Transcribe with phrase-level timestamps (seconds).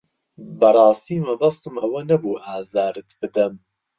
[0.59, 3.53] بەڕاستی مەبەستم ئەوە نەبوو ئازارت بدەم.